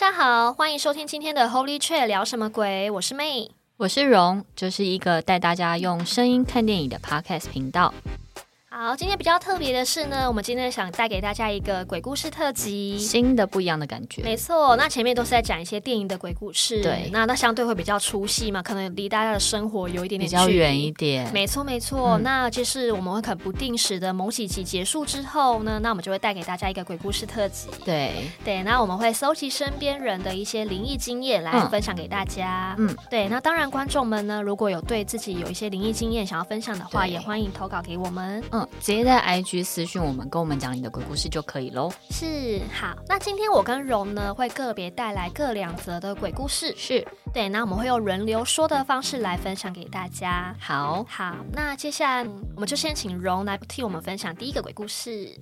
[0.00, 2.88] 大家好，欢迎收听今天的 Holy Chat 聊什么鬼？
[2.88, 7.92] 我是 May，我是荣，这是一个带大家用声音看电影的 Podcast 频道。
[8.80, 14.22] 好，今天比较特别的是呢，我们今天想带给大家一个鬼故事特辑，新的不一样的感觉。
[14.22, 21.28] 没错，那前面都是在讲一些电影的鬼故事，对，那那相对会比较出戏嘛，可能离大家的生活有一点点比较远一点。
[21.32, 22.10] 没错，没错。
[22.18, 27.66] 嗯、那就是我们会很不定时的某几集结束之后呢，那我们就会带给大家一个鬼故事特辑。
[27.84, 32.76] 对对，那我们会搜集身边人的一些灵异经验来分享给大家。
[32.78, 33.28] 嗯，对。
[33.28, 38.40] 那当然，观众们呢，如果有对自己有一些灵异经验想要分享的话，也欢迎投稿给我们。
[38.52, 39.64] 嗯，直接在 IG。
[39.64, 41.92] 私讯我们，跟我们讲你的鬼故事就可以喽。
[42.10, 46.74] 是，好，那今天我跟荣呢会个别带来各两则的鬼故事。
[46.76, 50.54] 是对，那我们会用轮流说的方式来分享给大家。
[50.60, 55.38] 好，好，那接下来我们就先请荣来替我们分享第一个鬼故事。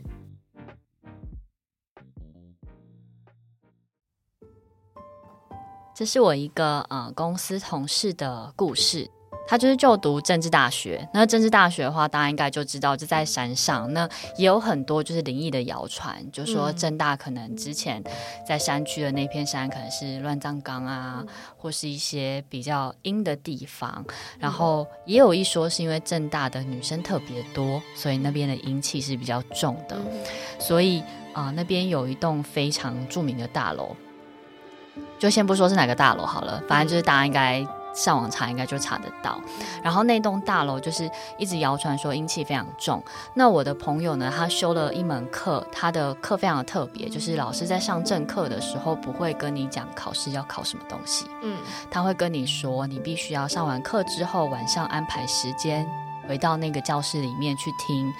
[5.95, 9.11] 这是我一个呃公司同事的故事。
[9.49, 13.93] 他就是就读政治大学，那政治大学的话，大家应该就知道，就在山上。
[13.93, 18.03] 那也有很多就是灵异的谣传，就说政大可能之前
[18.47, 21.25] 在山区的那片山可能是乱葬岗啊，
[21.57, 24.05] 或是一些比较阴的地方。
[24.39, 29.97] 然后也有一说是因为政大的女生特别多，所以那边的阴气是比较重的。
[30.59, 31.01] 所以
[31.33, 33.95] 啊、呃，那边有一栋非常著名的大楼，
[35.19, 37.65] 就先不说是哪个大楼好了，反正就是大家应该。
[37.97, 39.41] 上网查应该就查得到，
[39.83, 43.03] 然后那栋大楼就是一直谣传说阴气非常重。
[43.35, 51.59] 那我的朋友呢，他修了一门课，他的课非常的特别，就是老师在上正课的时候不会跟你讲考试要考什么东西，嗯，
[51.91, 55.89] 他会跟你说，你必须要上完课之后晚上安排时间
[56.29, 58.13] 回到那个教室里面去听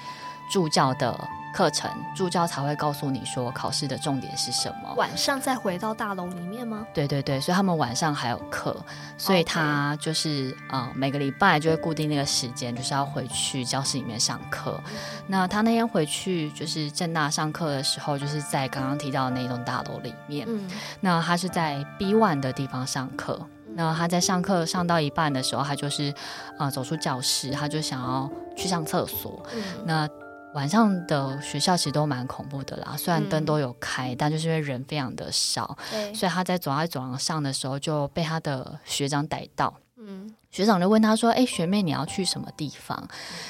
[0.51, 1.15] 助教的。
[1.57, 4.93] 课程助教才会告诉你说考试的重点是什么。
[4.95, 6.87] 晚上再回到大楼里面吗？
[6.93, 8.77] 对对对，所以他们晚上还有课，
[9.17, 14.79] 所以他就是呃，每个礼拜就会固定那个时间，就是要回去教室里面上课。
[14.89, 14.97] 嗯、
[15.27, 20.47] 那他那天回去就是正大上课的时候，就是在刚刚提到的那栋大楼里面。
[20.47, 23.41] 嗯，那他是在 B one 的地方上课。
[23.75, 26.11] 那他在上课上到一半的时候，他就是
[26.59, 29.43] 啊、呃、走出教室，他就想要去上厕所。
[29.55, 30.09] 嗯、那
[30.57, 35.77] 晚上的学校其实都蛮恐怖的啦，虽然灯都有开，嗯、但就是因为人非常的少，
[36.15, 39.75] 所以他在走在走廊上的时候就被他的学长逮到。
[39.99, 43.09] 嗯，学长就问他说：“哎、欸，学妹，你要去什么地方？”嗯、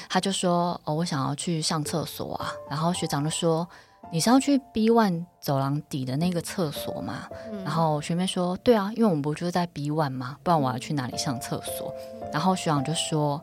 [0.09, 3.65] 他就说：“哦，我想要去上厕所啊。”然后学长就说
[4.11, 10.37] ：“你是要去 B one 走廊底的那个厕所吗？”嗯、然后学妹说：“对啊，因为我们不就是在 B one 吗？
[10.43, 11.93] 不然我要去哪里上厕所？”
[12.33, 13.41] 然后学长就说：“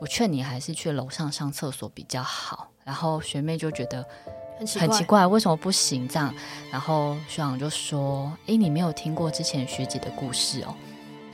[0.00, 4.04] 我劝你还是去楼上上厕所比较好。”然后学妹就觉得
[4.58, 6.34] 很奇怪，很奇怪，为什么不行这样？
[6.70, 10.74] 然后学长就说：“诶，你没有听过之前学姐的故事哦？”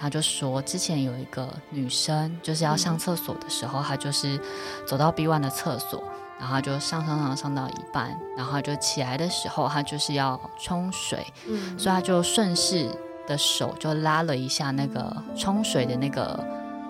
[0.00, 4.40] 他就说：“之前有一个女生，就是要上厕所的时候，嗯、她就是
[4.86, 6.04] 走到 B one 的厕所，
[6.38, 12.88] 然后她就上上上上到一半，然后她就起来的时候，她就是要冲水，嗯、所以她就顺势
[13.26, 16.46] 的手就拉了一下那个冲水的那个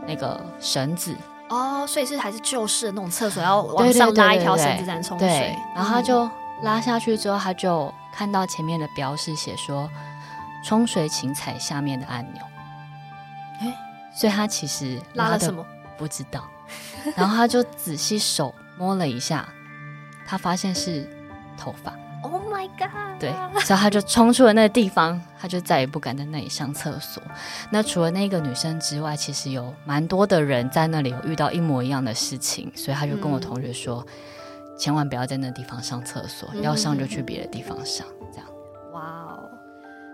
[0.06, 1.16] 那个绳子。”
[1.48, 5.28] 哦，所以是还是旧式的那种厕所，要往上拉一条绳子才能冲水。
[5.28, 6.28] 对，然后他就
[6.62, 9.88] 拉下去之后，他就看到前面的标示写说
[10.64, 12.42] ：“冲水请踩下面的按钮。”
[13.60, 13.74] 哎，
[14.14, 15.64] 所以他其实拉，拉了什么？
[15.96, 16.44] 不知道。
[17.16, 19.48] 然后他就仔细手摸了一下，
[20.26, 21.08] 他发现是
[21.56, 21.92] 头发。
[22.48, 23.20] Oh my god！
[23.20, 27.22] 对，所以他就冲出了那个地方，他就再也不敢在那里上厕所。
[27.70, 38.06] 那除了那个女生之外，其实有蛮多的人在那里有遇到一模一样的事情，所以他就跟我同学说，嗯、千万不要在那地方上厕所，嗯、要上就去别的地方上。
[38.32, 38.46] 这样。
[38.92, 39.50] 哇哦！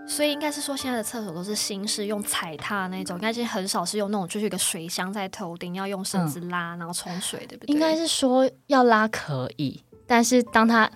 [0.08, 7.72] 所以应该是说，现在的厕所都是新式，用踩踏那种，应该是很少是用那种就是一个水箱在头顶，要用绳子拉，嗯、然后冲水，对不对？
[7.72, 10.90] 应该是说要拉可以，但是当他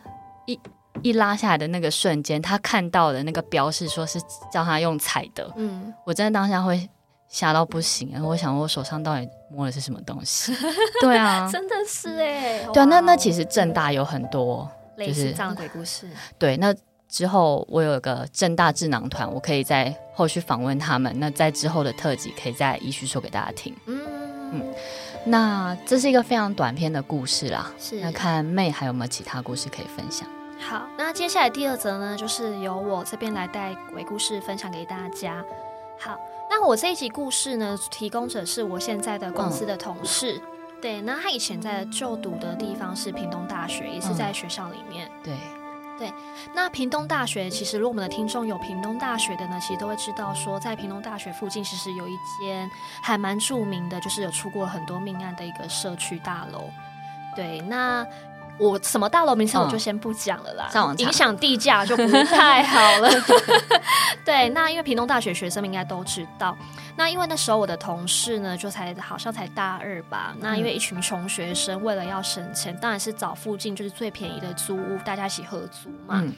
[0.46, 0.58] 一
[1.03, 4.21] 一拉下来的那个瞬间，他看到的那个标示说是
[4.53, 6.89] 叫他用踩的，嗯，我真的当下会
[7.29, 10.53] 吓到不行，然后我想我手上到底摸的是什么东西？
[11.00, 16.09] 对啊， 真的是哎，对啊，那那其实正大有很多类似这样的鬼故事，
[16.39, 16.75] 对，那
[17.09, 24.01] 之后我有个正大智囊团，我可以在后续访问他们，那在之后的特辑可以再一续说给大家听，嗯。
[24.51, 24.62] 嗯，
[25.27, 30.27] 那这是一个非常短篇的故事啦，是，那看妹还有没有其他故事可以分享？
[30.60, 35.43] 好，那接下来第二则呢，就是由我这边来带鬼故事分享给大家。
[35.99, 36.19] 好，
[36.50, 40.34] 那我这一集故事呢，提供者是我现在的公司的同事。
[40.34, 40.43] 嗯、
[40.82, 45.10] 对，那他以前在就读的地方是屏东大学，也是在学校里面。
[45.25, 45.37] 对，
[45.99, 46.12] 对，
[46.55, 52.69] 那屏东大学其实，如果我们的听众有屏东大学的呢，其实都会知道说，在屏东大学附近其实有一间
[53.02, 56.69] 还蛮著名的，就是有出过很多命案的一个社区大楼。
[57.34, 58.05] 对，那。
[58.58, 63.08] 我什么大楼名称我就先不讲了啦，嗯、影响地价就不太好了。
[64.25, 66.56] 对，那因为屏东大学学生们应该都知道，
[66.96, 70.34] 那因为那时候我的同事呢，就才好像才大二吧。
[70.40, 76.20] 那因为一群穷学生为了要省钱，当然是找附近就是最便宜的租屋，大家一起合租嘛。
[76.22, 76.34] 嗯、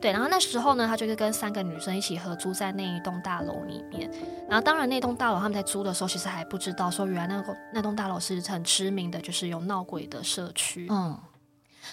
[0.00, 4.10] 对，然后那时候呢，他就是跟三个女生一起合租在那一栋大楼里面。
[4.48, 10.86] 然后当然那栋大楼他们在租的时候，其实还不知道说原来那个那栋大楼是很知名的，就是有闹鬼的社区。
[10.90, 11.18] 嗯。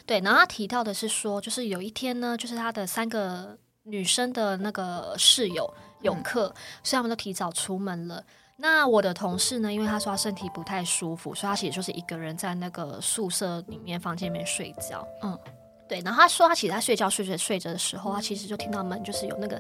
[0.06, 8.24] 对，然后他提到的是说，就是有一天呢，就是他的三个女生的那个室友有课，嗯、所以他们都提早出门了。
[8.58, 15.04] 那我的同事呢，因为他说他身体不太舒服，所以他其实就是一个人在那个宿舍里面房间里面睡觉。
[15.24, 15.36] 嗯，
[15.90, 16.00] 对。
[16.02, 19.58] 然后他说他其实他睡觉睡着睡着的时候，他其实就听到门就是有那个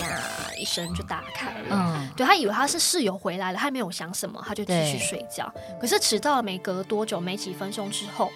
[0.00, 1.68] 呀一声就打开了。
[1.70, 5.52] 嗯，对，他以为他是室友回来了，他没有想什么，他就继续睡觉。
[5.78, 8.30] 可是迟到了没隔多久，没几分钟之后。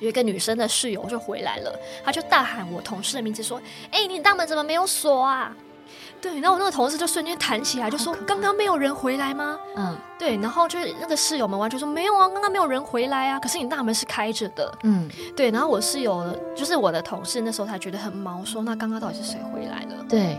[0.00, 3.60] 有一个女生的室友就回来了，她就大喊我同事的名字，说
[3.90, 5.54] ：“哎、欸，你大门怎么没有锁啊？”
[6.20, 15.50] 对，然后我那个同事就瞬间弹起来，就说：“刚刚没有人回来吗？”嗯，对，然后就是那个室友们完全说：“没有啊，刚刚没有人回来啊。”可是你大门是开着的，嗯，对。
[15.50, 20.36] 然后我室友就是我的同事，那时候才觉得很毛，说：“那刚刚到底是谁回来了？”对。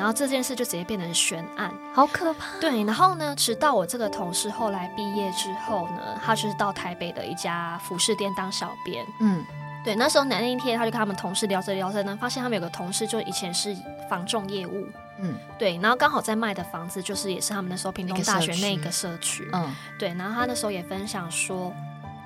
[0.00, 2.58] 对，然后这件事就直接变成悬案，好可怕。
[2.58, 9.04] 对，然后呢，直到我这个同事后来毕业之后呢，他就是到台北的一家服饰店当小编。
[9.20, 9.44] 嗯，
[9.84, 13.76] 对，那时候那一天他就跟他们同事聊着聊着呢，发现他们有个同事就以前是
[14.08, 14.86] 房仲业务。
[15.18, 19.46] 嗯，对，然后刚好在卖的房子就是也是他们那时候屏东大学那个社区。
[19.52, 21.70] 嗯，对，然后他那时候也分享说，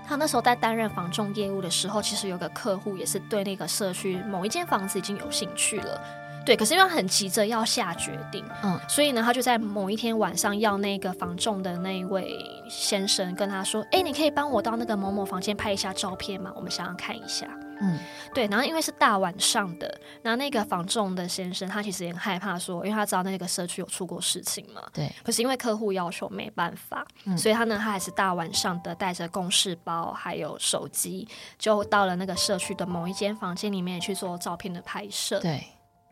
[0.06, 6.00] 他那时候在担任房仲业务的时候，其实有个客户也是对那个社区某一间房子已经有兴趣了。
[6.44, 12.38] 对，可是因为他很急着要下决定，嗯，所以呢，他就在某一天晚上要那个房仲的那一位
[12.68, 16.52] 先生跟他说：“哎，你可以帮我到那个某某房间拍一下照片吗？
[16.54, 17.48] 我们想要看一下。”
[17.80, 17.98] 嗯，
[18.32, 18.46] 对。
[18.46, 24.80] 然后因为是大晚上的，然后那个房仲的先生他其实也很害怕说，因为他知道那个社区有出过事情嘛。
[24.92, 25.10] 对。
[25.24, 31.26] 可是因为客户要求没办法，嗯，所以他呢，他还是大晚上的带着公事包还有手机，
[31.58, 35.40] 就到了那个社区的某一间房间里面去做照片的拍摄。
[35.40, 35.64] 对。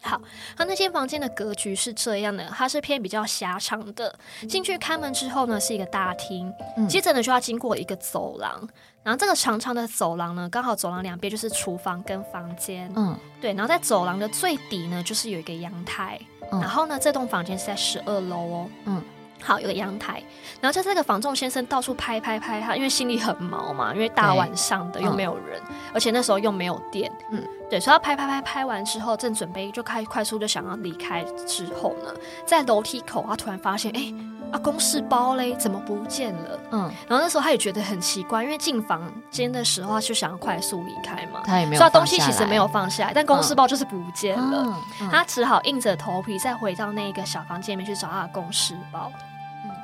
[0.03, 0.21] 好，
[0.59, 4.13] 那那间房间的格局是这样的，它是偏比较狭长的。
[4.49, 8.69] 进去开门之后呢，是一个大厅，嗯、接着呢就要经过一个走廊，
[9.03, 16.21] 然后这个长长的走廊呢，刚好走廊两边就是厨房跟房间，嗯，对，然后在走廊的最底呢，就是有一个阳台，
[16.51, 19.03] 嗯、然后呢，这栋房间是在十二楼哦，嗯。
[19.43, 20.23] 好，有个阳台，
[20.61, 32.15] 然后就是那个房仲先生到处拍拍拍他，因为心里很毛嘛，因为大晚上的又没有人，嗯、而且那时候又没有电，嗯，对，所以他拍拍拍拍完之后，正准备就开快速就想要离开之后呢，
[32.47, 34.15] 在楼梯口他突然发现，哎，
[34.53, 36.61] 啊公事包嘞怎么不见了？
[36.71, 49.11] 嗯，然后那时候他也觉得很奇怪，因为进房间的时候他就想要快速离开嘛，他也没有，所以他东西其实没有放下来，但公事包就是不见了，嗯嗯、他只好硬着头皮再回到那个小房间里面去找他的公事包。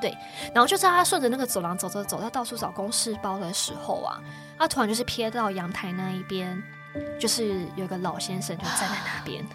[0.01, 0.17] 对，
[0.53, 4.19] 然后就在他顺着那个走廊走着走，他到处找公事包的时候啊，
[4.57, 6.61] 他突然就是瞥到阳台那一边，
[7.19, 9.45] 就是有一个老先生就站在那边，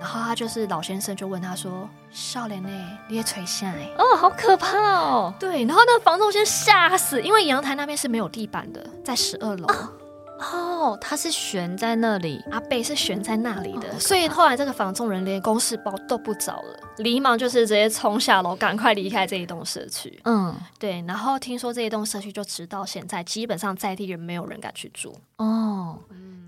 [0.00, 2.68] 然后他就是老先生就问他说：“少年呢？
[3.08, 5.34] 你也垂下来？”哦，好可怕哦！
[5.38, 9.66] 对，然后那个房东先吓死，因为阳台那边是没有地板的，在十二楼。
[9.68, 9.92] 哦
[10.38, 20.20] 哦，他是悬在那里，阿贝是悬在那里的，所以后来这个房仲人连公事包都不找了，连忙就是直接冲下楼，赶快离开这一栋社区。
[20.24, 21.04] 嗯，对。
[21.08, 25.14] 然后听说这一栋社区就直到现在，基本上在地人没有人敢去住。
[25.38, 25.98] 哦，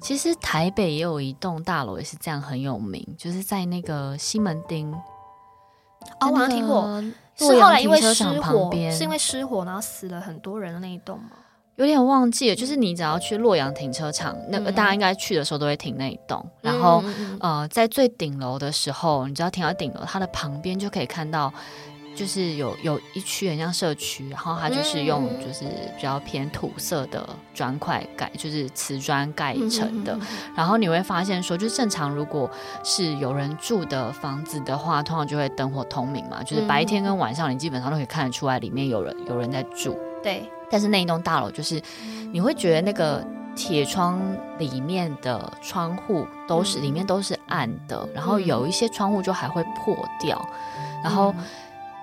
[0.00, 4.92] 其实台北也有一栋大楼也是这样很有名，就是在那个西门町。
[6.20, 7.02] 哦，我好像听过，
[7.36, 11.32] 是后来因为失火，是因为失火然后死了很多人的那一栋吗？
[11.80, 16.38] 有点忘记了，就是你只要去洛阳停车场，嗯、那个大家应该去的时候都会停那一栋。
[16.60, 17.02] 嗯、然后，
[17.40, 21.50] 呃，在最顶楼的时候，你只要停到顶楼，它的旁边就可以看到，
[22.14, 25.64] 就是有有一区很像社区，然后它就是用就是
[25.96, 30.12] 比较偏土色的砖块盖，就是瓷砖盖成的。
[30.12, 30.20] 嗯、
[30.54, 32.50] 然后你会发现说，就是正常如果
[32.84, 39.98] 是有人住的房子的话，通常就会灯火通明嘛，就是白天跟晚上你基本上都可以看得出来里面有人有人在住。
[40.22, 40.42] 对。
[40.70, 41.82] 但是那一栋大楼就是，
[42.32, 44.20] 你会觉得那个铁窗
[44.58, 50.40] 里面的窗户都是、嗯、里面都是暗的，然后有一些窗户就还会破掉，
[50.78, 51.34] 嗯、然后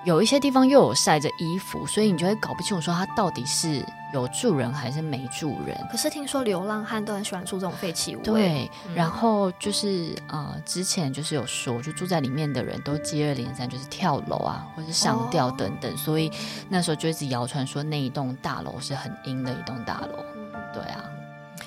[0.08, 3.84] 有一些地方又有晒着衣服，所以你就会搞不清楚说它到底是
[4.14, 5.76] 有住人还是没住人。
[5.90, 8.22] 可是听说流浪汉都很喜欢住这种废弃物。
[8.22, 16.32] 对，嗯、然后就是呃，之前就是有说，就住在里面的人都接二连三就是跳楼啊，或是上吊等等，哦、所以
[16.70, 20.24] 那时候就一直谣传说那一栋大楼是很阴的一栋大楼。
[20.72, 21.04] 对啊。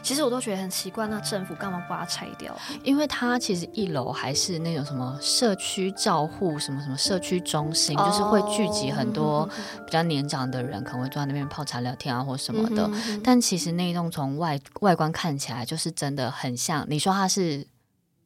[0.01, 2.55] 其实我都觉得很奇怪，那政府干嘛不把它拆掉？
[2.83, 9.47] 因为它其实一楼还是那种什么社区照护，什么什么社区中心，哦、就是会聚集很多
[9.85, 12.83] 比较年长的人，可能会坐在那边泡茶聊天啊，或什么的。
[12.87, 16.85] 嗯、哼哼，但其实那一栋从外外观看起来，就是真的很像。
[16.89, 17.65] 你说它是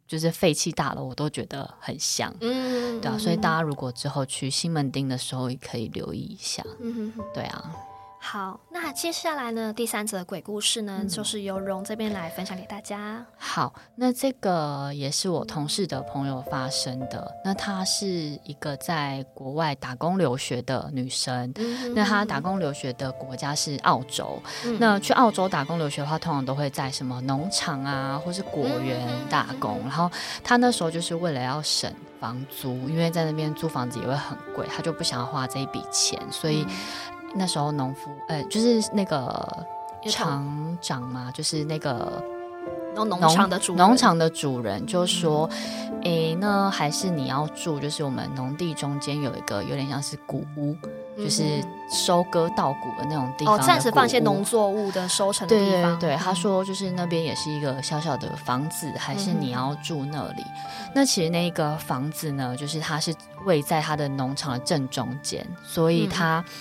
[0.07, 2.33] 就是废弃大楼，我都觉得很像。
[2.41, 3.17] 嗯，对啊。
[3.17, 6.63] 所以大家如果之后去西门町的时候，也可以留意一下。
[6.79, 7.71] 嗯哼，对啊。
[8.27, 9.71] 好，那接下来呢？
[9.71, 13.23] 第三则鬼故事呢，嗯、就是由荣这边来分享给大家。
[13.37, 17.31] 好，那这个也是我同事的朋友发生的。
[17.45, 18.07] 那她是
[18.43, 21.53] 一个在国外打工留学的女生。
[21.57, 24.41] 嗯、那她打工留学的国家是澳洲。
[24.65, 29.77] 嗯、那去澳洲打工留学的话，通常都会在什么农场啊，或是果园打工。
[29.83, 30.09] 嗯、然后
[30.43, 36.65] 她那时候就是为了要省房租，因为在那边租房子也会很贵，她就不想要花这一笔钱，所以。
[37.35, 39.65] 嗯那时候农夫，呃，就是那个
[40.07, 42.23] 厂长嘛，就是那个
[42.95, 45.49] 农农场的主农场的主人就说，
[46.03, 53.55] 诶、嗯，那还是你要住，就是我们农地中间有一个有点像是古屋，嗯、就是收割稻谷的那种地方。
[53.55, 55.97] 哦，暂时放一些农作物的收成的地方。
[55.99, 60.41] 对对对，他说就是那边也是一个小小的房子，还是你要住那里？
[60.41, 63.13] 嗯、那其实那个房子呢，就是它是
[63.45, 66.43] 位在他的农场的正中间，所以他。
[66.47, 66.51] 嗯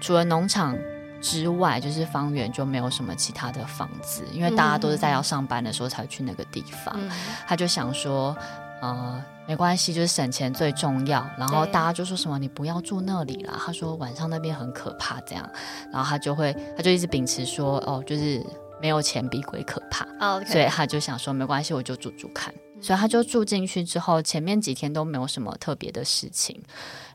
[0.00, 0.76] 除了农场
[1.22, 6.94] 之外，就是方圆就没有什么其他的房子，因为大家都是在要上班的时候才去那个地方。
[6.98, 7.10] 嗯、
[7.46, 8.36] 他就想说，
[8.84, 11.26] 呃，没关系，就是省钱最重要。
[11.38, 13.58] 然后大家就说什么，你不要住那里了。
[13.64, 15.50] 他说晚上那边很可怕，这样。
[15.90, 18.44] 然后他就会，他就一直秉持说，哦，就是
[18.82, 20.04] 没有钱比鬼可怕。
[20.20, 20.52] Oh, okay.
[20.52, 22.52] 所以他就想说，没关系，我就住住看。
[22.82, 26.62] 所以他就住进去之后，前面几天都没有什么特别的事情。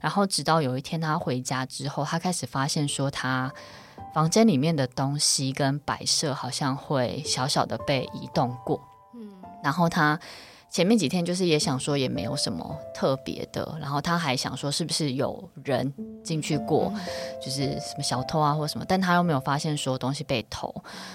[0.02, 3.52] 然后直到有一天他回家之后，他开始发现说，他
[4.16, 8.82] 房间里面的东西跟摆设好像会小小的被移动过。
[9.14, 9.30] 嗯，
[9.64, 10.20] 然后他
[10.70, 16.94] 前面几天就是也想说也没有什么特别的，然后他还想说是不是有人进去过，
[17.44, 20.74] 就是什么小偷啊或什么，但他又没有发现说东西被偷，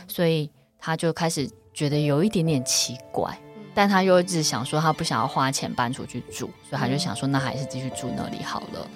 [0.08, 3.38] 所以他就开始觉得有一点点奇怪。
[3.76, 8.87] 但他又一直想说，他不想要花钱搬出去住，所以他就想说，那还是继续住那里好了。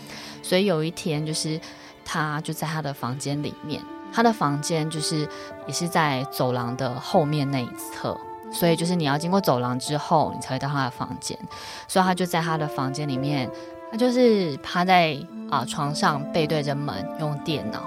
[0.40, 1.60] 所以有一天，就是
[2.04, 5.28] 他就在他的房间里面，他的房间就是
[5.66, 8.16] 也是在走廊的后面那一侧，
[8.52, 11.38] 所以就是你要经过走廊之后，你才会到他的房间。
[11.86, 13.50] 所以他就在他的房间里面，
[13.90, 15.16] 他就是趴在
[15.50, 17.82] 啊床上背对着门用电脑，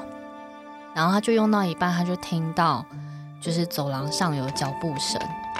[0.93, 2.85] 然后他就用到一半，他就听到
[3.41, 5.19] 就是走廊上有脚步声。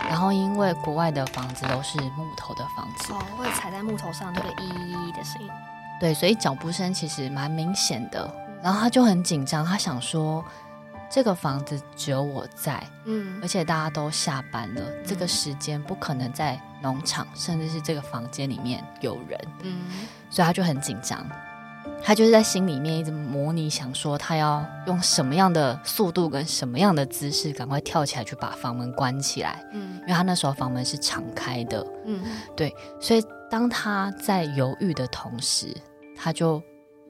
[0.09, 5.49] 然后，因为国外的房子都是木头的房子，哦，会踩在木头上那个“咿咿”的声音，
[5.99, 8.29] 对，所以脚步声其实蛮明显的。
[8.63, 10.43] 然后他就很紧张，他想说，
[11.11, 19.81] 这个房子只有我在，嗯，而且大家都下班了，嗯、这个时间不可能在农场，甚至是这个房间里面有人，嗯，
[20.29, 21.23] 所以他就很紧张。
[22.03, 29.63] 他就是在心里面一直模拟，想说他要用什么样的速度跟什么样的姿势，赶快跳起来去把房门关起来。
[29.71, 31.85] 嗯，因为他那时候房门是敞开的。
[32.05, 32.23] 嗯，
[32.55, 35.75] 对，所以当他在犹豫的同时，
[36.15, 36.61] 他就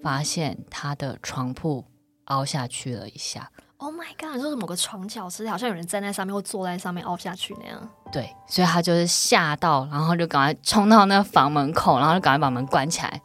[0.01, 1.85] 发现他的床铺
[2.25, 3.49] 凹下去了一下。
[3.83, 4.35] Oh my god！
[4.35, 7.89] 你说是某个床角是好像有人站在上面或坐在上面凹下去那样？
[8.11, 13.19] 对，所以他就是吓到，然后就赶快冲到那个房门口，然后就赶快把门关起来。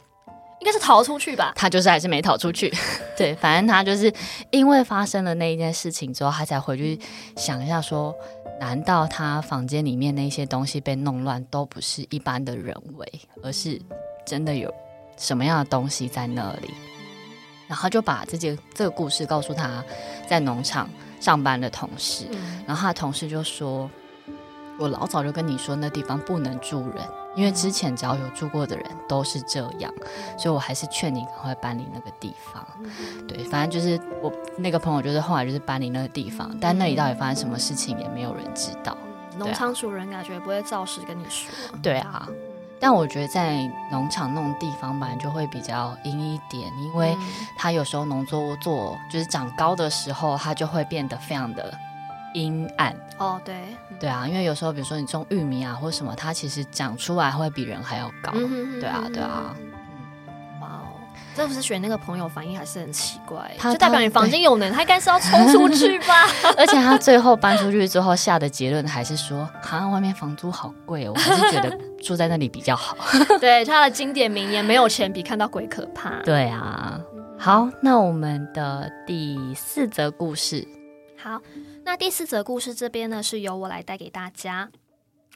[0.59, 2.73] 应该是逃出去吧，他就是还是没逃出去。
[3.15, 4.11] 对，反正他就是
[4.49, 6.99] 因为发生了那一件事情之后，他才回去
[7.35, 8.11] 想一下说，
[8.59, 13.79] 难道他房间里面那些东西被弄乱都不是一般的人为，而是
[14.25, 14.73] 真的有
[15.17, 16.73] 什么样的东西在那里？
[17.67, 19.83] 然后就把这件这个故事告诉他
[20.27, 22.25] 在农场上班的同事，
[22.65, 23.89] 然后他的同事就说
[24.79, 27.03] ：“我老早就跟你说，那地方不能住人。”
[27.37, 29.93] 因为之前只要有住过的人都是这样，
[30.39, 32.65] 所以我还是劝你赶快搬离那个地方。
[33.27, 38.97] 对，反正就是我那个朋友，就是后来就是搬离那个地方，但那里到底发生什么事情也没有人知道。
[39.37, 41.47] 农场主人感觉不会照实跟你说。
[41.83, 42.27] 对啊，
[42.79, 47.17] 但我觉得在农场那种地方本来就会比较阴一点，因为
[47.57, 51.73] 它有时候农作物做就是长高的时候，它就会变得非常的
[52.33, 52.95] 阴暗。
[53.17, 53.55] 哦，对。
[53.99, 58.31] 对啊，因为有时候，比如说你种玉米啊，或什么，它其实长出来会比人还要高。
[58.35, 59.55] 嗯、哼哼哼对啊，对啊。
[61.37, 66.27] 这不是选那个朋友反应还是很奇怪，他就代表你房间有人，他应该是要冲出去吧？
[66.57, 72.97] 而且他最后搬出去之后下的结论还是说，好像外面房租好贵哦，我还是觉得住在那里比较好。
[73.39, 76.09] 对，他的经典名言：没有钱比看到鬼可怕。
[76.23, 76.99] 对啊，
[77.37, 80.67] 好，那我们的第四则故事，
[81.15, 81.39] 好，
[81.85, 84.69] 那第四则故事这边呢，是由我来带给大家。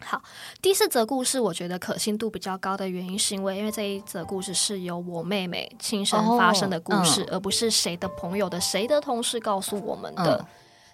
[0.04, 0.22] 好，
[0.62, 10.38] 第四则故事我觉得可信度比较高的原因，是因为因为这一则故事是由我妹妹亲身发生的故事，哦嗯、而不是谁的朋友的谁的同事告诉我们的。
[10.38, 10.46] 嗯、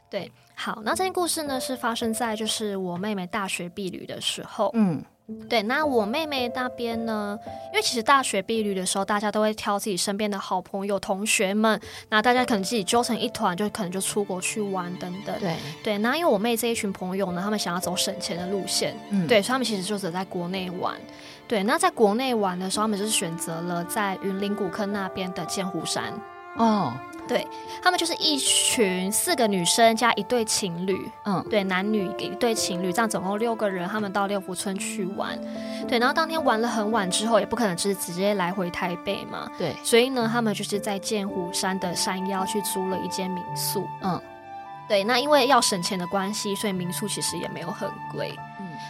[0.09, 4.71] 对，好，那这件故事呢是发生在就是我妹妹大学毕旅的时候。
[4.73, 5.03] 嗯。
[5.49, 7.37] 对，那我妹妹那边呢？
[7.73, 15.37] 因为其实大学毕旅的时候，大家都会挑自己身边的好朋友、同学们，那大家可能自己揪成一团，就可能就出国去玩等等。
[15.37, 20.95] 对对，那因为我妹这一群朋友呢，他们想要走省钱的路线，嗯，对，所以他们其实就只在国内玩。
[21.45, 26.13] 对，那在国内玩的时候，他们就是选择了在云林古坑那边的剑湖山。
[26.55, 26.93] 哦。
[27.27, 27.45] 对，
[27.81, 35.37] 他们就是一群四个女生加一对情侣，嗯，对，男女一对情侣，这样总共六个人，他们到六福村去玩，
[35.87, 44.19] 对，然后当天玩了很晚之后，也不可能就是直接来回台北嘛，对，所以呢，他们就是在剑湖山的山腰去租了一间民宿，嗯，
[44.87, 48.33] 对，那因为要省钱的关系，所以民宿其实也没有很贵。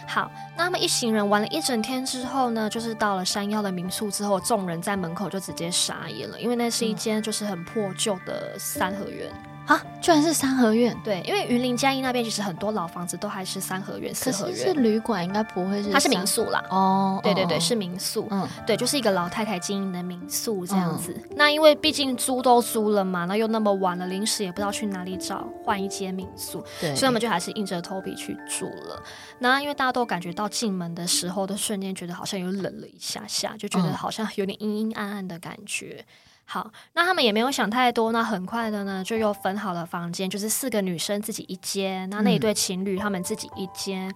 [0.06, 9.30] 好，那他们一行人玩了一整天之后呢，就是到了山腰的民宿之后，众人在门口就直接傻眼了，因为那是一间就是很破旧的三合院。
[9.68, 10.96] 啊，居然是三合院！
[11.04, 14.56] 对，因为云林嘉义那边其实很多老房子都还是三合院、四合院。
[14.56, 15.90] 可是，是旅馆，应该不会是。
[15.92, 16.64] 它是民宿啦。
[16.70, 18.26] 哦，对对对，是民宿。
[18.30, 21.12] 嗯，对，就是一个老太太经营的民宿这样子。
[21.12, 29.02] 嗯、那因为毕竟租都租了嘛，那又那么晚了，临时也不知道去哪里找换一间民宿，对，所以我们就还是硬着头皮去住了。
[29.38, 36.02] 那因为大家都感觉到进门的时候的瞬间，觉得好像有冷了一下下，就觉得好像有点阴阴暗暗的感觉。
[36.50, 44.14] 好，那他们也没有想太多，那很快的呢，就又分好了房间，就是四个女生自己一间，那那一对情侣他们自己一间，嗯、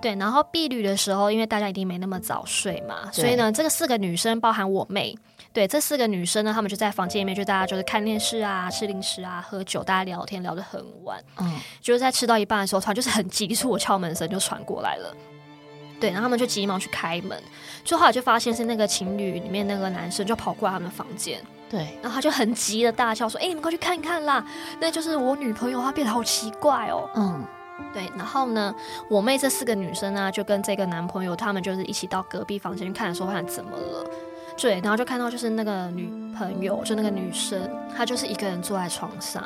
[0.00, 0.14] 对。
[0.14, 5.14] 然后碧旅的时候，因为大家一定没那么早睡嘛，所以呢，这个四个女生包含我妹，
[5.52, 15.14] 对，这四个女生呢，她们就在房间里面，就大家就是看电视啊、吃零食啊、喝酒，大家聊天聊得很晚，嗯， 就是在吃到一半的时候，突然就是很急促的敲门声就传过来了。
[16.00, 17.40] 对，然后他们就急忙去开门，
[17.84, 21.40] 最后，后来就发现是那个情侣里面那个男生就跑过来他们房间，
[21.74, 24.46] 对，然后他就很急的大叫说：“哎，你们快去看看啦，
[24.78, 27.44] 那就是我女朋友，她变得好奇怪哦。”嗯，
[27.92, 28.72] 对，然后呢，
[29.10, 34.08] 我妹这四个女生呢，就跟这个男朋友他们就是一起到隔壁房间去看的时候，看怎么了？
[34.56, 39.42] 对，然后就看到就是那个女朋友，就那个女生，她就是一个人坐在床上。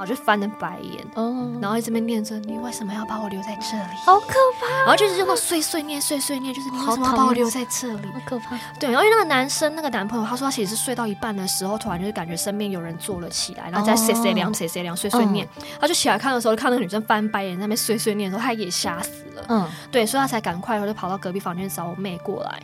[0.00, 3.96] 然后就翻了白眼，哦，然后一直在念着：“你为什么要把我留在这里？
[4.02, 8.06] 好可怕！”然后就是这么碎碎念、碎碎念，就是你为什么要把我留在这里？
[8.06, 8.56] 好可怕！
[8.78, 15.46] 对，然后因为那个男生，那个男朋友，他说他其实是睡到一半的时候，突然就是感觉身边有人坐了起来，然后在碎碎凉、碎碎凉、碎碎念。
[15.78, 19.44] 他就起来看的时候，就看那个女生翻白眼，在那边碎碎念的时候，他也吓死了。
[19.50, 22.58] 嗯，对，所以他才赶快，然后就跑到隔壁房间找我妹过来。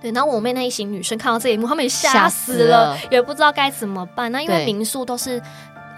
[0.00, 4.32] 对，然后我妹那一行女生看到这一幕，他们也吓死了，也不知道该怎么办。
[4.32, 5.38] 那因为民宿都是。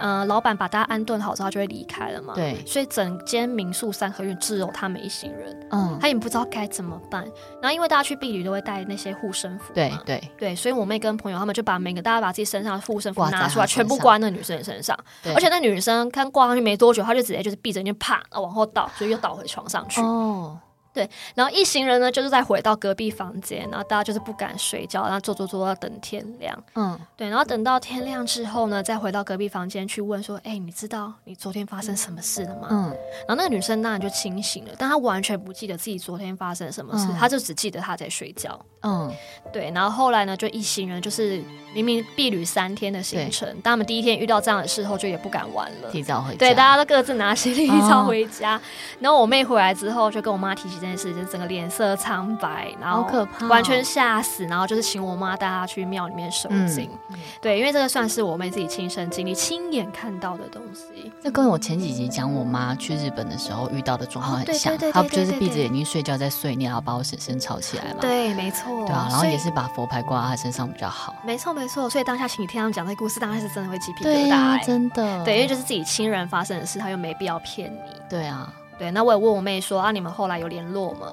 [0.00, 2.34] 呃，老板把大家安顿好之后，就会离开了嘛。
[2.34, 5.68] 对，所以整间民宿三合院只有他们一行人。
[5.70, 7.24] 嗯，他也不知道该怎么办。
[7.60, 9.72] 然后因为大家去避旅都会带那些护身符。
[9.74, 14.98] 对对对，所以我妹跟朋友他们就把每个大家把自己身上的护身符拿出来，全部挂在那女生的身上。
[15.22, 20.00] 对而且那女生刚挂上去没多久，她就直接就是闭着眼睛啪往后倒，所以又倒回床上去。
[20.00, 20.58] 哦。
[20.98, 26.58] 对，然后一行人呢，就是再回到隔壁房间，然后大家就是不敢睡觉，然后坐坐坐到等天亮。
[26.74, 32.82] 嗯，对，然后等到天亮之后呢，再回到隔壁房间去问说：“哎、欸，你知道你昨天发生什么事了吗？”嗯，
[33.28, 38.58] 然后那个女生当然就清醒了，但她完全不记得自己昨天发生什么事，嗯、她就只记得她在睡觉。
[38.82, 39.12] 嗯，
[39.52, 41.40] 对，然后后来呢，就一行人就是
[41.72, 46.38] 明明避旅三天的行程，当他们第一天遇到这样的事后，就也不敢玩了，提早回家。
[46.38, 48.56] 对，大家都各自拿行李提早回家。
[48.56, 48.60] 哦、
[49.00, 56.90] 然后我妹回来之后，就跟我妈提起这件事，就整个脸色苍白，然后可怕，完全吓死，然后就是请我妈带她去庙里面收惊。
[57.10, 61.12] 嗯、对，因为这个算是我妹自己亲身经历、亲眼看到的东西。
[61.22, 67.98] 这跟我前几集讲我妈去日本的时候遇到的状况很像， 她不就是闭着眼睛睡觉在睡念，然后把我婶婶吵起来嘛？
[68.00, 68.86] 对，没错。
[68.86, 71.14] 对啊，然后也是把佛牌挂在他身上比较好。
[71.24, 75.24] 没错没错，所以当下请你听他们讲这个故事，当然是真的会鸡皮疙瘩、欸啊，真的。
[75.24, 77.78] 对，因为就是自己亲人发生的事，她又没必要骗你。
[78.08, 78.90] 对啊，对。
[78.92, 81.08] 那我也问我妹说啊，你们后来有联络吗？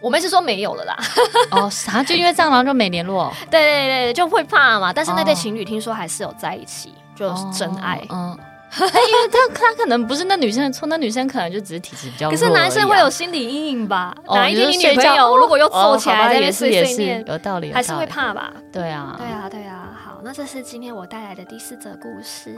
[0.00, 0.96] 我妹是说没有了啦。
[1.50, 2.02] 哦，啥？
[2.04, 3.32] 就因为这样，然后就没联络？
[3.50, 4.92] 对对对，就会怕嘛。
[4.92, 7.96] 但是那对情侣听说还是有在一起，就是真爱。
[8.08, 8.38] 哦、嗯。
[8.80, 12.36] 因为他他可能不是那女生的错，那女生可能就只是体质比较弱。
[12.36, 14.14] 可是男生会有心理阴影吧？
[14.26, 18.52] 哦、哪一天你女朋友如果又坐起来在那边碎碎念，有道理，还是会怕吧？
[18.70, 19.98] 对啊，对啊，对啊。
[20.04, 22.54] 好，那这是今天我带来的第四则故事。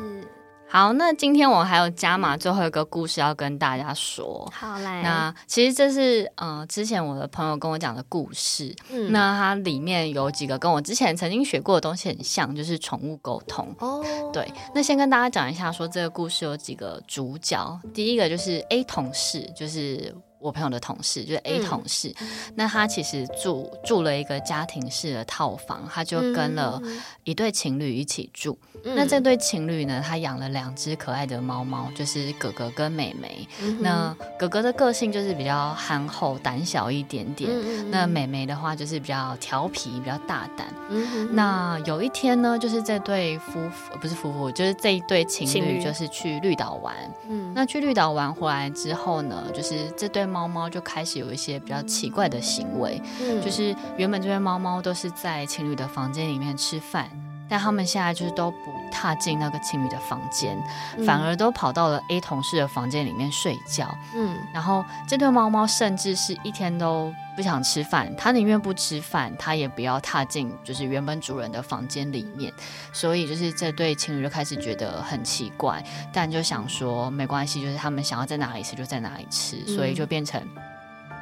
[0.72, 4.48] 好，那今天我还有加码最后一个故事要跟大家说。
[4.54, 8.72] 好嘞，那其实这是呃之前我的朋友跟我讲的故事。
[8.90, 13.74] 嗯，那它里面有几个跟我之前曾经学过的东西很像，就是宠物沟通。
[13.80, 14.00] 哦，
[14.32, 14.46] 对。
[14.72, 17.80] 那先跟大家讲一下，说这个故事有几个主角。
[17.92, 20.14] 第一个就是 A 同事，就是。
[20.40, 26.80] 我朋友的同事就是 A 同事，嗯、那他其实住住了一个家庭式的套房，他就跟了
[27.24, 28.58] 一对情侣一起住。
[28.82, 33.46] 嗯、那这对情侣呢，他养了两只可爱的猫猫，就是哥哥跟妹妹。
[33.60, 40.72] 嗯、那哥哥的个性就是比较憨厚、胆小一点点，嗯、那妹妹的话就是比较调皮、比较大胆。
[40.88, 46.96] 嗯、那有一天呢，就是这对夫妇不是夫妇，就是这一对情侣，就是去绿岛玩。
[47.28, 50.29] 嗯、那去绿岛玩回来之后呢，就是这对。
[50.30, 57.10] 猫猫就开始有一些比较奇怪的行为，嗯，就是原本这些猫猫都是在情侣的房间里面吃饭，
[57.50, 60.56] 但他们现在就是都不踏进那个情侣的房间，
[60.96, 72.52] 嗯，反而都跑到了 A 同事的房间里面睡觉，嗯，然后这对猫猫甚至是一天都不想吃饭，它宁愿不吃饭，它也不要踏进就是原本主人的房间里面，
[72.92, 80.40] 所以就是这对情侣就开始觉得很奇怪，但就想说没关系，就是他们想要在哪里吃就在哪里吃，嗯、所以就变成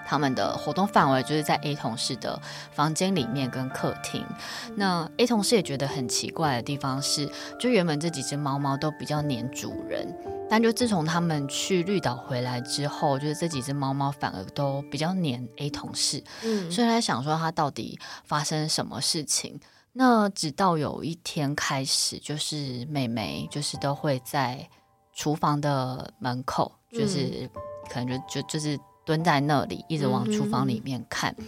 [0.09, 2.41] 他们的活动范围就是在 A 同事的
[2.73, 4.25] 房间里面跟客厅。
[4.75, 10.09] 那 A 同事也觉得很奇怪的地方是，就原本这几只猫猫都比较黏主人。
[10.51, 19.61] 但就自从他们去绿岛回来之后，就是这几只猫猫反而都比较黏 A 同事，嗯，所以他想说他到底发生什么事情。
[19.93, 24.67] 那直到有一天开始，就是妹妹就是都会在
[25.13, 27.51] 厨房的门口，就是
[27.91, 31.35] 可能就就就是蹲在那里，一直往厨房里面看。
[31.39, 31.47] 嗯、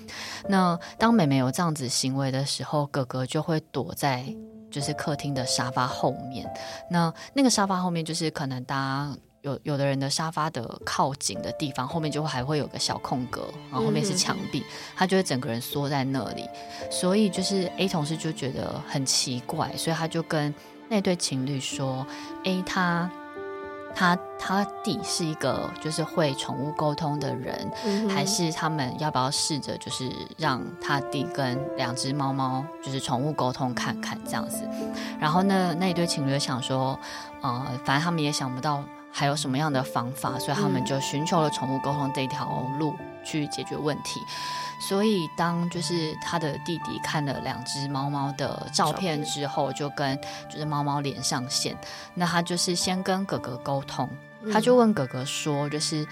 [0.48, 4.24] 那当妹妹有这样子行为的时候，哥哥就会躲在。
[4.72, 6.48] 就是客厅的沙发后面，
[6.88, 14.62] 那那个沙发后面就是可能大家有有的人的沙发的靠紧的地方，后面就还会有个小空格，然后后面是墙壁，
[14.94, 16.48] 他就会整个人缩在那里，
[16.88, 20.54] 所以就是 A 同事就觉得很奇怪，所以他就跟
[20.88, 22.06] 那对情侣说
[22.44, 23.10] ：“A 他。”
[23.94, 34.68] 他他弟是一个就是会宠物沟通的人，嗯、还是他们要不要试着就是让他弟跟两只猫猫就是宠物沟通看看这样子？
[35.18, 36.98] 然后呢，那一对情侣想说，
[37.42, 42.46] 呃，反正他们也想不到还有什么样的方法，所以他们就寻求了宠物沟通这条
[42.78, 44.20] 路去解决问题。
[44.80, 51.76] 所以，当就是他的弟弟看了两只猫猫的照片之后，就跟就是猫猫连上线。
[52.14, 54.08] 那他就是先跟哥哥沟通，
[54.50, 56.02] 他就问哥哥说：“就是，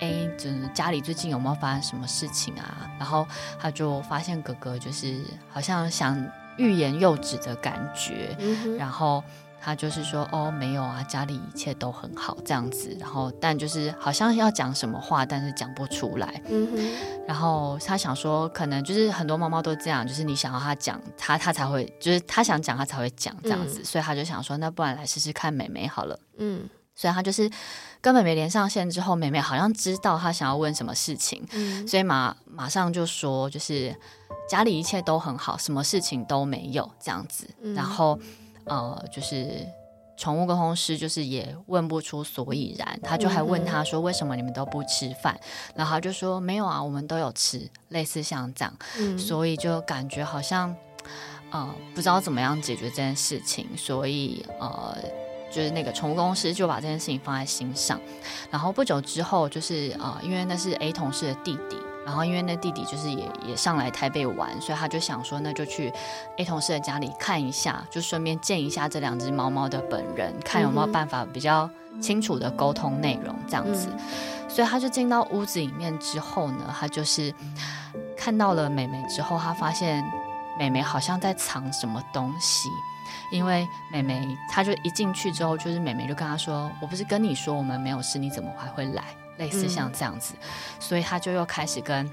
[0.00, 3.24] 哎、欸，就是家里最近有没有发生什么事情啊？”然后
[3.60, 6.20] 他就发现哥哥就是好像想
[6.56, 9.22] 欲言又止的感觉，嗯、然后。
[9.66, 12.96] 他就是说哦，没有啊，家里一切都很好这样子。
[13.00, 16.40] 然后，但就是好像要讲什么话，但是讲不出来。
[16.48, 17.26] 嗯哼。
[17.26, 23.80] 然后他想说，可能就是很多猫猫都这样，就是你想要他讲，他他才会，就是他想讲，他才会讲这样子。
[23.80, 23.84] 嗯。
[23.84, 26.16] 所以他就想说，那不然来试试看美美好了。
[26.38, 26.70] 嗯。
[26.94, 27.50] 所以他就是
[28.00, 31.88] 跟妹妹连上线之后，妹妹好像知道他想要问什么事情，嗯。
[31.88, 33.92] 所以马马上就说，就是
[34.48, 37.50] 家里一切都很好，什么事情都没有这样子。
[37.60, 37.74] 嗯。
[37.74, 38.16] 然后。
[38.66, 39.66] 呃，就是
[40.16, 45.38] 宠物沟通师，就是也问不出所以然，他就还问他说：“为什么你们都不吃饭？”
[45.74, 50.74] 然后他就说：“没有啊，我们都有吃。”类似像这样，嗯、所以就感觉好像
[51.50, 54.96] 呃不知道怎么样解决这件事情，所以呃，
[55.52, 58.00] 就是那个宠物公司就把这件事情放在心上。
[58.50, 61.76] 然后不久之后，就是呃，因为那是 A 同事的弟弟。
[62.06, 65.92] 然后因为那弟弟就是也也上来台北玩，所以他就想说，那就去
[66.38, 71.68] A 同事的家里看一下，就顺便见一下这两只猫猫的本人，看有没有办法比较
[72.00, 73.88] 清楚的沟通内容这样子。
[74.48, 77.34] 所以他就进到屋子里面之后呢，他就是
[78.16, 80.02] 看到了美美之后，他发现
[80.58, 82.68] 美美好像在藏什么东西，
[83.32, 89.02] 因为美美，她就一进去之后，就是美美就跟他说：“我不是跟你说我们没有事，你怎么还会来？”
[89.38, 90.48] 类似像这样子，嗯、
[90.80, 92.08] 所以他就又开始跟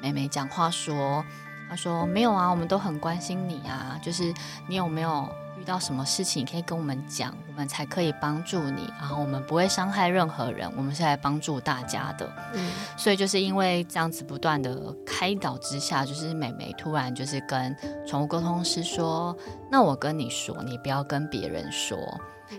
[0.00, 1.24] 妹妹讲话说
[1.70, 4.34] ：“他说没有啊，我们都很关心你啊，就是
[4.66, 5.28] 你有没有
[5.60, 8.92] 遇到什么事情，你可以跟我们讲，我们才可以帮助你。
[8.98, 12.28] 然后我们不会伤害任何人，我们是来帮助大家的。
[12.52, 19.36] 嗯，所以就是因为这样子不断的开导之下，就是美眉突然就是跟宠物沟通师说
[19.70, 21.96] ：“那我跟你说，你不要跟别人说，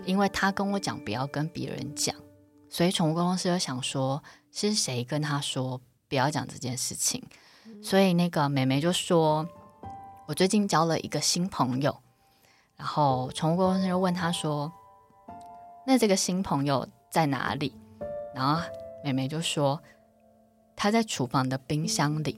[0.06, 2.16] 因为他跟我讲不要跟别人讲。”
[2.74, 7.22] 所以宠物沟通师就想说，是谁跟他说不要讲这件事情？
[7.80, 9.48] 所以那个美眉就说
[10.26, 11.96] ：“我最近交了一个新朋友。”
[12.76, 14.72] 然后宠物沟通师就问他说
[15.86, 17.72] ：“那这个新朋友在哪里？”
[18.34, 18.60] 然后
[19.04, 19.80] 美眉就说
[20.74, 22.36] ：“他在厨房的冰箱里。”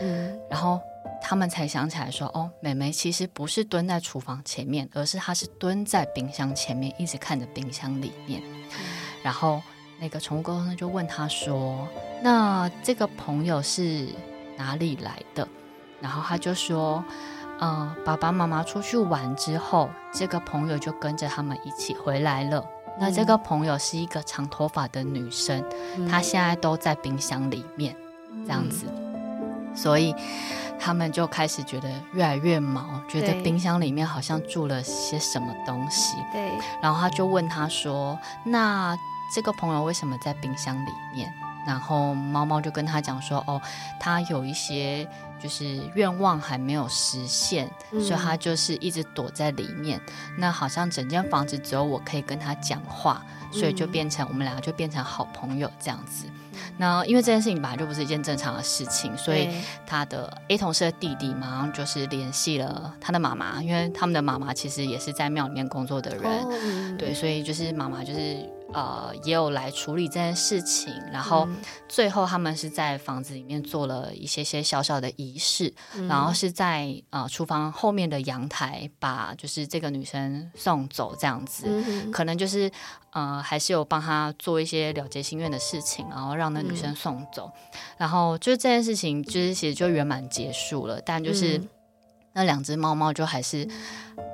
[0.00, 0.80] 嗯，然后
[1.22, 8.42] 他们才想起来说：“哦，美眉其实不是蹲在厨房前面，而是她是蹲在冰箱前面，一直看着冰箱里面。
[8.44, 8.97] 嗯”
[9.28, 9.60] 然后
[10.00, 11.86] 那个宠物沟通师就问他说
[12.24, 14.08] ：“那这个朋友是
[14.56, 15.46] 哪里来的？”
[16.00, 17.04] 然后他就说。
[17.60, 22.64] 呃，爸爸妈妈出去玩之后，这个朋友就跟着他们一起回来了。
[22.86, 25.60] 嗯、那这个朋友是一个长头发的女生，
[25.96, 27.96] 嗯、她现在都在冰箱里面，
[28.46, 28.86] 这样子。
[28.86, 30.14] 嗯、所以
[30.78, 36.14] 他们就开始觉得越来越毛，觉得冰箱里面好像住了些什么东西。
[36.32, 36.52] 对。
[36.80, 38.96] 然后他就问他说：“那
[39.34, 41.32] 这个朋友为什么在冰箱里面？”
[41.66, 43.60] 然后猫猫就跟他讲说：“哦，
[44.00, 45.08] 他有一些。”
[45.40, 50.00] 就是愿望还没有实现，嗯、所以他就是一直躲在里面。
[50.36, 56.24] 那好像整间房子只有我可以跟他讲话，所以就变成我们两个就变成好朋友这样子。
[56.54, 59.48] 嗯、那因为这件事情本来就不是一件正常的事情，所以
[59.86, 68.57] 他的 A 同事的弟弟马上就是联系了他的妈妈，因为他们的妈妈其实也是在庙里面工作的人，哦、对，所以就是妈妈就是。
[68.74, 71.48] 呃，也有来处理这件事情，然后
[71.88, 82.70] 最后他们是在房子里面做了一些些小小的仪式，嗯、然后是在呃厨房后面的阳台把就是这个女生送走这样子，嗯、可能就是
[83.12, 91.68] 呃还是有帮她做一些了结心愿的事情，然后让那女生送走，嗯、然后就这件事情就是其实就圆满结束了，但就是、嗯、
[92.34, 93.66] 那两只猫猫就还是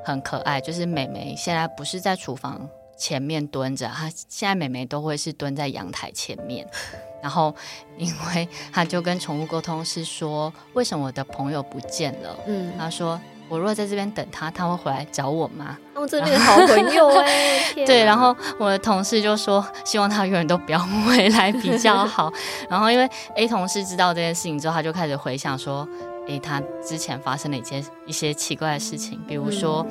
[0.05, 2.69] 很可爱，就是美美现在不是在厨房。
[2.97, 6.67] 前面蹲着，他现在美眉都会是蹲在阳台前面，
[7.23, 7.55] 然后
[7.97, 12.37] 因为她就跟宠物沟通是说，为什么我的朋友不见了？
[12.47, 15.79] 嗯，她说我如果在这边等他，他会回来找我吗？
[15.95, 22.33] 哦，这边的好朋友 哎，对，然后我的同事就说，希望他永远都不要回来比较好。
[22.71, 25.87] 然后因为 A 同事知道这件事情之后，他就开始回想说。
[26.27, 29.87] 诶，他之前发生了一些一些奇怪的事情，比如说，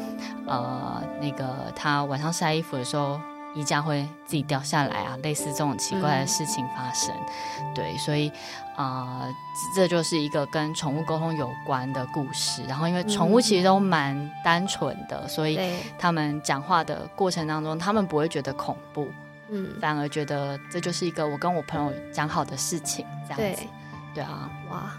[0.47, 3.19] 嗯、呃，那个他晚上晒衣服的时候，
[3.55, 7.13] 衣架会自己掉下来啊，类似这种奇怪的事情发生。
[7.61, 8.29] 嗯、对，所以
[8.75, 9.27] 啊、呃，
[9.75, 12.63] 这就是一个跟宠物沟通有关的故事。
[12.67, 15.59] 然后，因为宠物其实都蛮单纯的，嗯、所以
[15.99, 19.07] 他们讲话的过程当中，他们不会觉得恐怖，
[19.49, 23.61] 嗯，反而觉得这就是一个我跟我朋友讲好的事情，这样子。
[24.15, 24.91] 对啊，哇。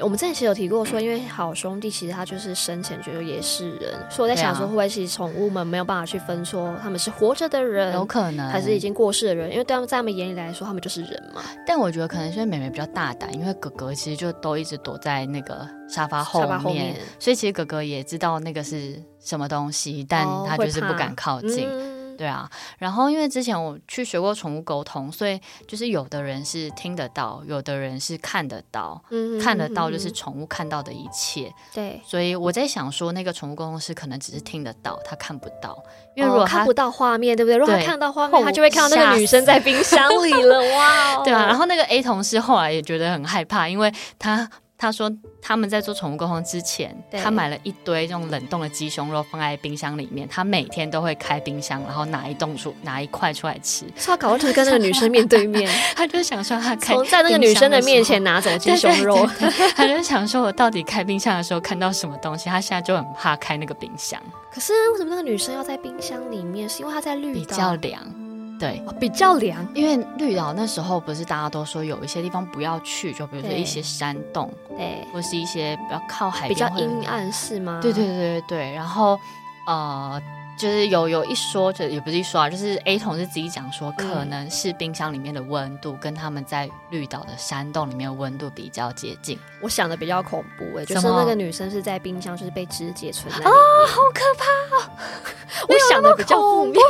[0.00, 11.42] 我们之前其实有提过说，因为好兄弟其实他就是生前觉得也是人，所以我在想说，会不会其实宠物们没有办法去分说他们是活着的人，有可能还是已经过世的人，因为对他们在他们眼里来说，他们就是人嘛。
[11.66, 16.40] 但我觉得可能是因为美美比较大胆，因为哥哥其实就都一直躲在那个沙发后
[16.72, 21.68] 面，所以其实哥哥也知道那个是什么东西，但他就是不敢靠近。
[21.68, 31.50] 哦对啊，然后因为之前我去学过宠物沟通，所以就是有的人是听得到，有的人是看得到，嗯、哼看得到就是宠物看到的一切。
[31.72, 35.80] 对，所以我在想说，那个宠物沟通师可能只是听得到，他看不到，
[36.16, 37.56] 因为如果看不到画面，对不对？
[37.56, 40.58] 如果他看到画面，他就会看到那个女生在冰箱里了。
[40.74, 41.46] 哇、 哦，对啊。
[41.46, 44.50] 然后那个 A 同事后来也觉得很害怕，因为他。
[44.78, 45.12] 他说
[45.42, 50.26] 他们在做宠物沟通之前，他买了一堆这种冷冻的鸡胸肉放在冰箱里面。
[50.28, 53.84] 他每天都会开冰箱，然后拿一冻出拿一块出来吃。
[53.96, 62.48] 他搞完就跟那个女生面对面， 他就想说他开从在那个女生的面前拿走鸡胸肉，对对对， 他就想说我到底开冰箱的时候看到什么东西？
[62.48, 64.22] 他现在就很怕开那个冰箱。
[64.52, 66.68] 可是为什么那个女生要在冰箱里面？
[66.68, 68.27] 是因为她在绿岛比较凉。
[68.58, 77.78] 对，比较凉，因为绿岛那时候不是大家都说有一些地方不要去，就比如说一些山洞，对，或是一些比较靠海边，比较阴暗是吗？
[77.82, 79.18] 对对对对对，然后
[79.66, 80.20] 呃。
[80.58, 89.38] 就是有有一说，就也不是一说啊，就是 A 同事自己讲说，可能是冰箱里面的温度跟他们在绿岛的山洞里面的温度比较接近。
[89.62, 93.50] 我想的比较恐怖哎、欸，就是那个女生是在冰箱，就是被肢解存在啊，
[93.86, 94.44] 好可怕
[94.76, 94.90] 啊！
[95.68, 96.74] 我想的比较负面，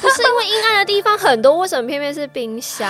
[0.00, 2.86] 不是因为阴暗的地方很多，为什么偏偏是冰箱？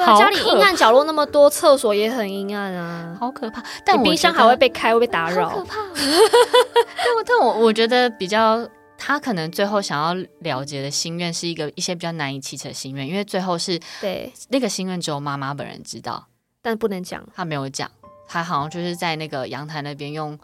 [0.00, 3.62] 对啊，家里阴暗角落那么多，厕所也很阴暗啊，好可怕。
[3.84, 5.76] 但冰箱还会被开，会被打扰，好可怕。
[5.94, 16.26] 但我但我我觉得比较，他可能最后想要了结的心愿是一个一些比较难以启齿的心愿，因为最后是对那个心愿只有妈妈本人知道，
[16.62, 17.90] 但不能讲，他没有讲，
[18.26, 20.38] 他好像就是在那个阳台那边用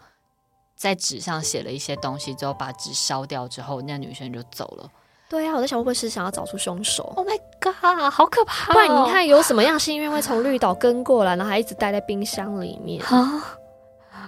[0.75, 4.89] 在纸上写了一些东西，之后把纸烧掉之后，那女生就走了。
[5.29, 8.73] 对呀、啊，我在想会不会是想要找出凶手？Oh my god，好可怕、哦！
[8.73, 13.59] 不然你看有什么样心愿会从绿岛跟过来，然后还一直待在冰箱里面啊？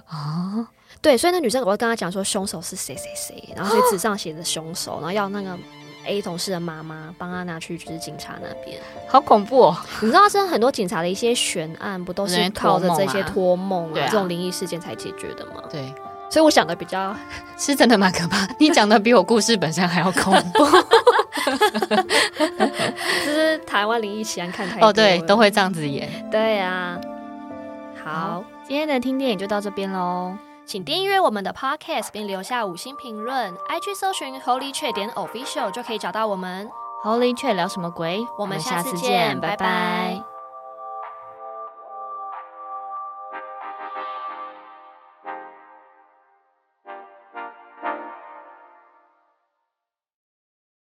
[0.08, 0.68] 啊，
[1.02, 5.58] 对，所以那女生我会跟她讲说凶手是谁谁谁，然后所以纸上写着凶手，然后要那个
[6.06, 8.82] A 同事的妈妈帮她拿去就是警察那边。
[9.08, 9.78] 好恐怖哦！
[10.02, 15.64] 你知道，现在很多警察的一些悬案不都是靠着这些托梦啊，这种灵异事件才解决的吗？
[15.72, 15.94] 对。
[16.30, 17.16] 所以我想的比较
[17.58, 20.66] 是真的蛮可怕，你讲的比我故事本身还要恐怖。
[23.26, 26.10] 就是台湾灵异奇案看太多哦，对，都会这样子演。
[26.30, 27.00] 对呀、啊，
[28.04, 30.34] 好，今天的听电影就到这边喽，
[30.66, 36.70] 请订阅我们的 Podcast 并留下五星评论，IG 搜寻 Holy Chat 点 Official 就可以找到我们。
[37.04, 38.20] Holy Chat 聊什么鬼？
[38.38, 39.56] 我们下次见，拜拜。
[39.56, 40.29] 拜拜。